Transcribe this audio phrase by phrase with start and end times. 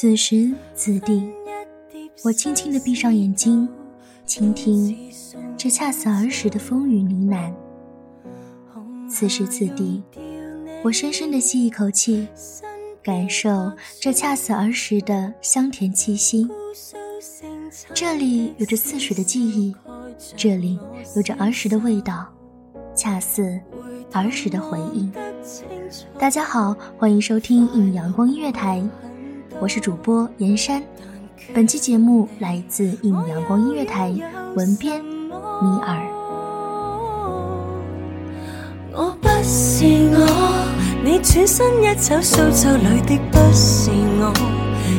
[0.00, 1.28] 此时此地，
[2.22, 3.68] 我轻轻地闭上眼睛，
[4.24, 4.96] 倾听
[5.56, 7.52] 这恰似儿时的风雨呢喃。
[9.10, 10.00] 此时此地，
[10.84, 12.28] 我深深地吸一口气，
[13.02, 16.48] 感受这恰似儿时的香甜气息。
[17.92, 19.74] 这里有着似水的记忆，
[20.36, 20.78] 这里
[21.16, 22.24] 有着儿时的味道，
[22.94, 23.60] 恰似
[24.12, 25.10] 儿时的回忆。
[26.20, 28.80] 大家好，欢迎收听一米阳光音乐台。
[29.60, 30.80] 我是主播严山，
[31.52, 34.14] 本期节目来自一米阳光音乐台，
[34.54, 35.98] 文编米尔。
[38.92, 40.64] 我不是我，
[41.02, 44.32] 你转身一走，苏州里的不是我，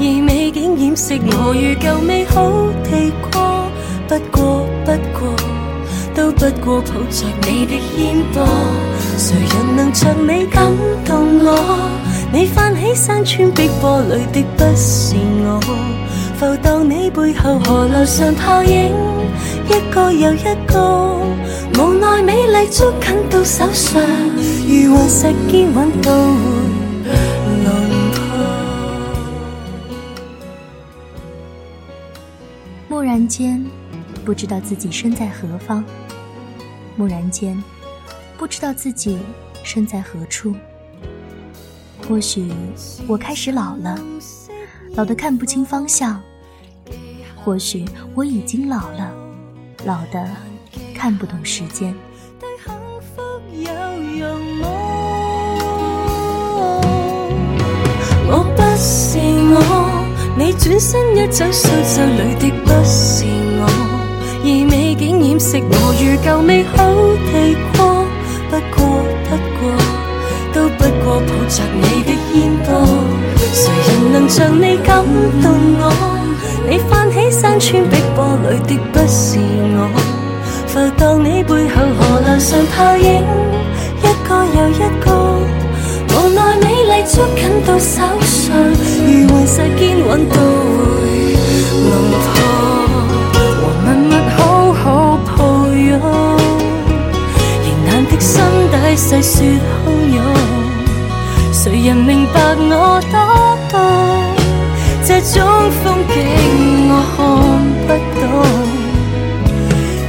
[0.00, 2.50] 而美景掩饰我如旧美好
[2.82, 3.70] 地过。
[4.08, 5.30] 不过不过，
[6.12, 8.44] 都不过抱着你的肩膊，
[9.16, 10.66] 谁人能像你感
[11.04, 12.09] 动我？
[12.32, 15.60] 你泛起山川碧波里的不是我，
[16.38, 18.94] 浮荡你背后河流上泡影，
[19.66, 21.18] 一个又一个，
[21.76, 24.00] 无奈美丽捉紧到手上，
[24.64, 26.12] 如顽石坚稳到
[27.64, 27.66] 轮
[28.12, 28.20] 廓。
[32.90, 33.66] 蓦然间，
[34.24, 35.82] 不知道自己身在何方；
[36.96, 37.60] 蓦然间，
[38.38, 39.18] 不知道自己
[39.64, 40.54] 身在何处。
[42.10, 42.50] 或许
[43.06, 43.96] 我开始老了，
[44.96, 46.16] 老得看不清方向；
[47.36, 47.84] 或许
[48.16, 49.12] 我已经老了，
[49.84, 50.28] 老得
[50.92, 51.94] 看不懂时间。
[58.26, 59.16] 我不是
[59.54, 59.62] 我，
[60.36, 63.24] 你转身一走，苏州里的不是
[63.60, 63.68] 我，
[64.42, 66.76] 而美景掩饰我如旧美好
[67.30, 68.04] 地过。
[68.50, 69.79] 不过，不过。
[70.60, 72.68] 都不过抱着你的肩膊，
[73.50, 75.02] 谁人能像你感
[75.40, 75.50] 动
[75.80, 75.90] 我？
[76.68, 79.38] 你泛起山川碧波里的不是
[79.72, 79.88] 我，
[80.66, 83.24] 浮荡你背后河流上泡影，
[84.02, 85.08] 一个又一个，
[86.12, 88.52] 无奈美丽捉紧到手上，
[89.00, 90.36] 如顽石坚稳到
[90.76, 90.92] 回
[91.88, 91.90] 轮
[92.20, 92.36] 廓，
[93.32, 94.38] 和默默好
[94.74, 94.84] 好
[95.24, 95.38] 抱
[95.72, 95.88] 拥，
[97.64, 99.42] 仍难的心底细说汹
[99.86, 99.99] 涌。
[101.62, 103.14] 谁人明白我多
[103.68, 103.76] 懂？
[105.04, 105.36] 这种
[105.82, 106.16] 风景
[106.88, 107.20] 我看
[107.84, 107.88] 不
[108.18, 108.24] 懂，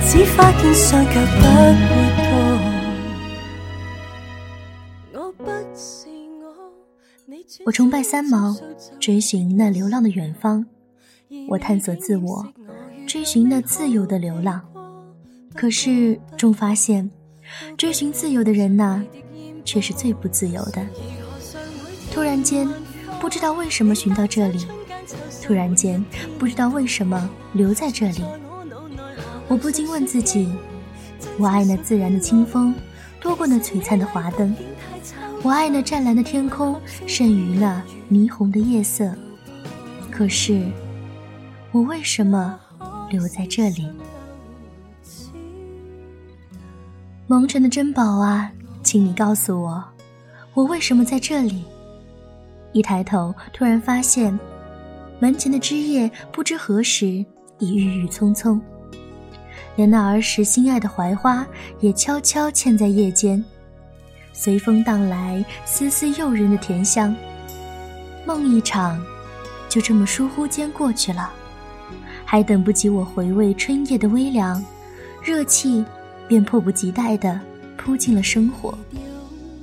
[0.07, 1.91] 只发现伤却不会
[2.23, 2.25] 痛。
[5.11, 5.43] 我不
[5.75, 6.07] 是
[6.39, 6.41] 我，
[7.65, 8.55] 我崇拜三毛，
[8.97, 10.63] 追寻那流浪的远方；
[11.49, 12.47] 我探索自我，
[13.05, 14.61] 追寻那自由的流浪。
[15.53, 17.11] 可是，终发现，
[17.75, 19.03] 追寻自由的人呐，
[19.65, 20.81] 却是最不自由的。
[22.11, 22.67] 突然间，
[23.19, 24.59] 不知道为什么寻到这里；
[25.41, 26.03] 突然间，
[26.37, 28.23] 不知道为什么留在这里。
[29.47, 30.53] 我不禁问自己：
[31.37, 32.75] 我爱那自然的清风，
[33.19, 34.53] 多过那璀璨的华灯；
[35.41, 39.13] 我爱那湛蓝的天空，胜于那霓虹的夜色。
[40.11, 40.61] 可是，
[41.71, 42.59] 我为什么
[43.09, 43.87] 留在这里？
[47.27, 48.51] 蒙尘的珍宝啊，
[48.83, 49.83] 请你告诉我，
[50.53, 51.63] 我为什么在这里？
[52.73, 54.37] 一抬头，突然发现
[55.19, 57.07] 门前的枝叶不知何时
[57.59, 58.59] 已郁郁葱葱，
[59.75, 61.45] 连那儿时心爱的槐花
[61.79, 63.43] 也悄悄嵌在叶间。
[64.33, 67.15] 随风荡来，丝丝诱人的甜香。
[68.25, 69.03] 梦一场，
[69.67, 71.31] 就这么疏忽间过去了，
[72.23, 74.63] 还等不及我回味春夜的微凉，
[75.21, 75.83] 热气
[76.27, 77.39] 便迫不及待地
[77.77, 78.77] 扑进了生活。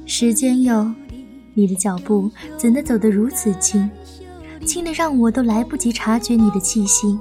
[0.04, 0.92] 时间又，
[1.58, 3.90] 你的脚步怎能走得如此轻，
[4.64, 7.18] 轻得让我都来不及察觉你的气息。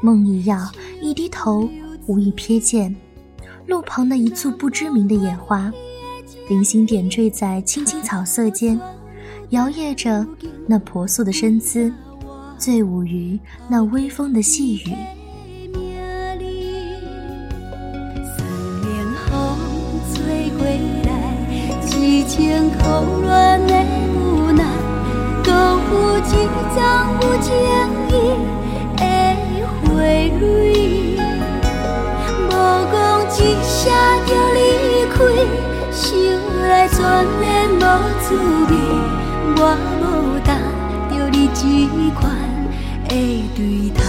[0.00, 0.66] 梦一样，
[1.02, 1.68] 一低头，
[2.06, 2.96] 无意瞥见
[3.66, 5.70] 路旁的一簇不知名的野花，
[6.48, 8.80] 零星点缀在青青草色间，
[9.50, 10.26] 摇曳着
[10.66, 11.92] 那婆娑的身姿，
[12.56, 13.38] 醉舞于
[13.68, 14.96] 那微风的细雨。
[22.98, 23.30] 情苦恋
[23.66, 23.72] 的
[24.12, 24.18] 无
[24.50, 24.60] 奈，
[25.44, 25.46] 辜
[25.86, 26.20] 负一
[26.74, 26.76] 桩
[27.22, 27.46] 有情
[28.08, 28.12] 意
[28.96, 29.00] 的
[29.84, 29.86] 花
[30.40, 30.42] 蕊。
[32.48, 32.52] 无
[32.90, 32.96] 讲
[33.30, 33.78] 一声
[34.26, 34.58] 就离
[35.12, 35.16] 开，
[35.92, 36.02] 想
[36.68, 36.96] 来全
[37.40, 37.80] 然无
[38.20, 38.26] 滋
[38.68, 38.72] 味。
[39.56, 39.60] 我
[40.00, 40.02] 无
[40.44, 40.50] 答
[41.08, 41.60] 着你这
[42.18, 42.20] 款
[43.08, 43.10] 的
[43.54, 43.58] 对
[43.90, 44.00] 待，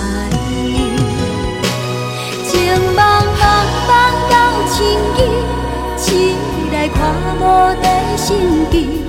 [2.44, 2.52] 情
[2.96, 2.98] 茫
[3.38, 3.42] 茫
[3.88, 3.90] 茫
[4.32, 4.34] 到
[4.68, 4.76] 深
[5.18, 5.20] 意。
[6.72, 6.98] 来看
[7.40, 7.44] 无
[7.84, 7.86] 在
[8.30, 8.38] 心
[8.70, 9.02] 机，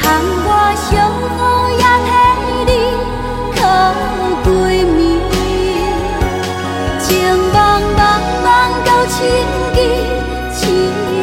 [0.00, 0.08] 通
[0.46, 0.48] 我
[0.88, 0.90] 相
[1.36, 1.36] 好
[1.76, 2.10] 也替
[2.70, 2.72] 你
[3.54, 3.60] 靠
[4.42, 4.48] 几
[4.96, 4.96] 暝。
[6.98, 7.06] 情
[7.52, 7.54] 茫
[7.98, 8.00] 茫
[8.42, 8.46] 茫
[8.82, 9.14] 到深
[9.74, 9.76] 更，
[10.54, 10.56] 醒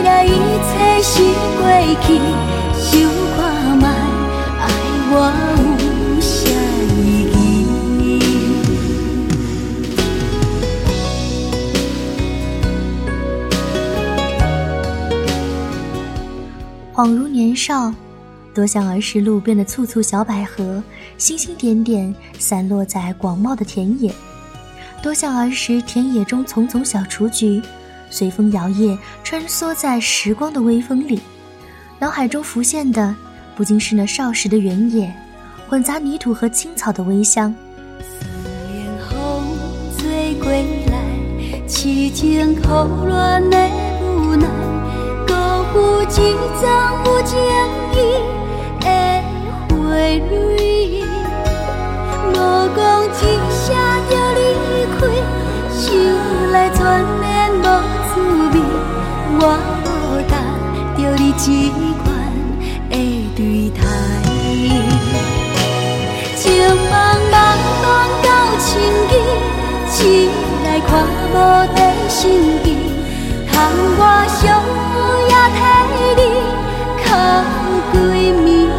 [0.03, 0.27] 来一
[0.69, 1.11] 切是
[1.57, 1.59] 过
[2.05, 2.07] 去，
[17.49, 17.91] 年少，
[18.53, 20.83] 多像儿时路边的簇簇小百合，
[21.17, 24.11] 星星点点散落在广袤的田野；
[25.01, 27.59] 多像儿时田野中丛丛小雏菊，
[28.11, 31.19] 随风摇曳，穿梭在时光的微风里。
[31.97, 33.15] 脑海中浮现的，
[33.55, 35.11] 不仅是那少时的原野，
[35.67, 37.51] 混杂泥土和青草的微香。
[45.89, 46.13] 有一丛
[47.05, 47.31] 有情
[47.93, 47.95] 意
[48.79, 48.85] 的
[49.69, 49.73] 花
[50.29, 50.31] 蕊，
[52.29, 52.35] 无
[52.75, 53.17] 讲一
[53.49, 53.65] 声
[54.07, 54.39] 就离
[54.93, 54.97] 开，
[55.71, 55.81] 想
[56.51, 56.77] 来全
[57.21, 57.25] 然
[57.57, 57.61] 无
[58.05, 58.11] 滋
[58.53, 58.55] 味。
[59.39, 59.43] 我
[59.83, 59.87] 无
[60.29, 60.31] 答
[60.95, 61.43] 着你这
[62.03, 62.05] 款
[62.91, 62.93] 的
[63.35, 63.39] 对
[63.71, 63.77] 待，
[66.35, 66.39] 情
[66.91, 66.93] 茫
[67.31, 67.35] 茫
[67.81, 67.85] 茫
[68.23, 68.27] 到
[68.59, 68.69] 深
[69.09, 69.11] 意，
[69.89, 69.97] 醒
[70.63, 70.89] 来看
[71.33, 71.35] 无
[71.75, 71.77] 在
[72.09, 72.21] 心
[72.63, 72.67] 机，
[73.51, 73.53] 通
[73.97, 74.01] 我
[74.39, 74.88] 相。
[77.19, 78.78] 看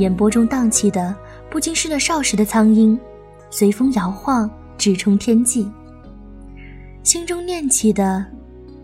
[0.00, 1.14] 眼波中荡起的
[1.50, 2.98] 不禁是那少时的苍鹰，
[3.50, 5.70] 随风摇晃，直冲天际。
[7.02, 8.24] 心中念起的，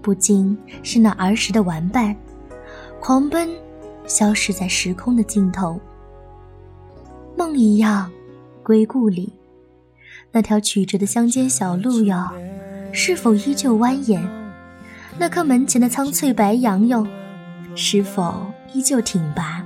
[0.03, 2.15] 不禁是那儿时的玩伴，
[3.01, 3.49] 狂奔，
[4.07, 5.81] 消失在时空的尽头。
[7.35, 8.11] 梦一样，
[8.63, 9.33] 归故里，
[10.33, 12.29] 那条曲折的乡间小路哟，
[12.93, 14.21] 是否依旧蜿蜒？
[15.19, 17.07] 那棵门前的苍翠白杨哟，
[17.75, 19.65] 是否依旧挺拔？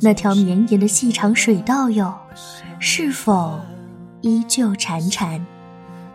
[0.00, 2.14] 那条绵延的细长水道哟，
[2.78, 3.60] 是否
[4.20, 5.40] 依旧潺潺？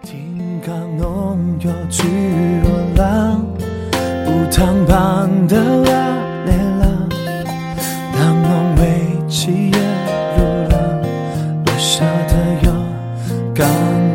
[0.04, 2.08] 听港浓又去
[2.64, 3.46] 落浪，
[4.26, 5.92] 不汤旁的拉
[6.46, 7.10] 累了，
[8.14, 9.78] 当浓为起也
[10.38, 10.38] 如
[10.70, 10.78] 浪，
[11.66, 12.34] 不舍得
[12.64, 12.72] 有
[13.54, 13.68] 港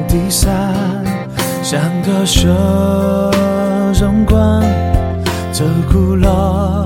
[0.08, 0.72] 底散，
[1.62, 2.48] 像个手
[3.92, 4.62] 中光，
[5.52, 6.81] 这古老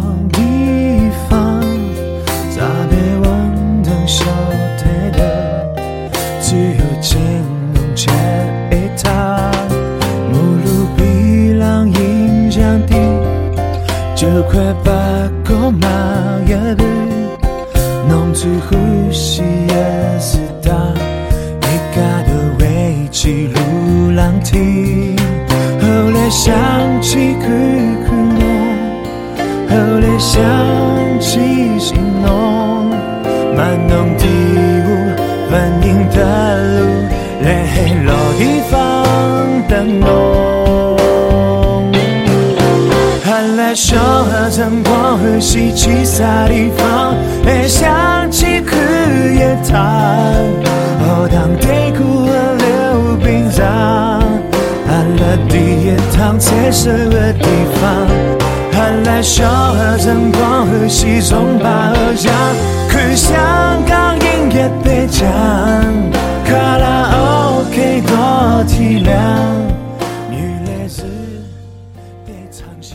[14.57, 14.91] 这块把
[15.45, 15.87] 个马
[16.47, 16.85] 也不，
[18.09, 20.73] 弄出呼吸也是大，
[21.61, 25.15] 一家的围起路浪梯，
[25.79, 26.55] 后来想
[27.03, 27.45] 起苦
[28.09, 28.41] 苦梦，
[29.69, 30.07] 后来。
[30.19, 30.43] 想
[31.21, 31.39] 起
[31.79, 31.95] 形
[32.25, 32.89] 容，
[33.55, 34.25] 满浓的
[34.87, 34.89] 雾，
[35.51, 36.17] 反映的
[36.79, 36.81] 路，
[37.43, 37.75] 连黑
[38.07, 38.73] 楼地方
[39.69, 40.26] 灯笼。
[45.27, 48.77] 灯光和稀奇啥地方，会想起枯
[49.35, 49.83] 叶塘，
[51.01, 53.65] 荷塘对古河流冰上。
[54.87, 58.07] 寒了的夜塘彩色的地方，
[58.73, 62.33] 寒来小河灯光和西中把河江，
[62.89, 63.35] 去香
[63.87, 65.27] 港音乐北江，
[66.45, 67.11] 卡拉
[67.59, 69.11] OK 多体谅，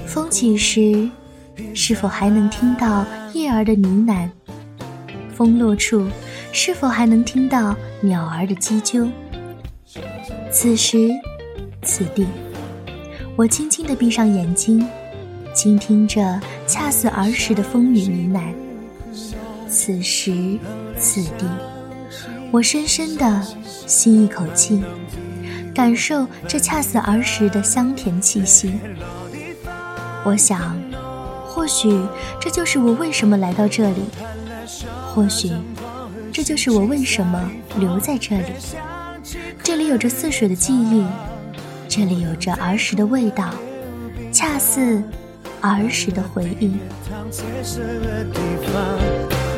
[0.08, 1.10] 风起时，
[1.92, 4.30] 是否还能听到叶儿的呢喃？
[5.36, 6.08] 风落处，
[6.54, 9.10] 是否还能听到鸟儿的叽啾？
[10.50, 11.10] 此时，
[11.84, 12.26] 此地，
[13.36, 14.88] 我轻轻地闭上眼睛，
[15.54, 18.54] 倾听着恰似儿时的风雨呢喃。
[19.68, 20.58] 此时，
[20.98, 21.46] 此地，
[22.52, 23.46] 我深深地
[23.86, 24.82] 吸一口气，
[25.76, 28.76] 感受这恰似儿时的香甜气息。
[30.24, 30.82] 我想，
[31.62, 31.96] 或许
[32.40, 34.02] 这就是我为什么来到这里，
[35.14, 35.52] 或许
[36.34, 37.40] 这就是我为什么
[37.78, 38.46] 留在这里。
[39.62, 41.06] 这里有着似水的记忆，
[41.88, 43.52] 这里有着儿时的味道，
[44.32, 45.04] 恰似
[45.62, 46.72] 儿时的回忆。
[47.30, 48.40] 彩色的地
[48.74, 48.84] 方，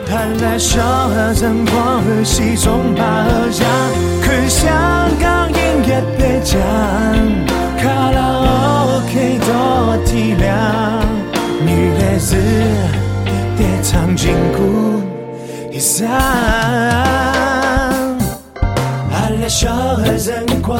[0.05, 3.65] 寒来小河灯光和西中把河江，
[4.23, 5.55] 去香港音
[5.87, 6.59] 乐北江，
[7.77, 11.02] 卡拉 OK 多体谅，
[11.65, 12.35] 女孩子
[13.57, 15.01] 别唱金箍
[15.71, 16.09] 第三。
[19.09, 20.79] 寒来小河灯光，